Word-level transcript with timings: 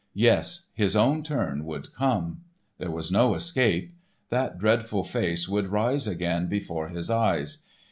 Yes 0.17 0.63
his 0.73 0.95
own 0.95 1.21
turn 1.21 1.63
would 1.65 1.93
come. 1.93 2.41
There 2.79 2.89
was 2.89 3.11
no 3.11 3.35
escape. 3.35 3.93
That 4.31 4.57
dreadful 4.57 5.03
face 5.03 5.47
would 5.47 5.67
rise 5.67 6.07
again 6.07 6.47
before 6.47 6.87
his 6.87 7.11
eyes. 7.11 7.63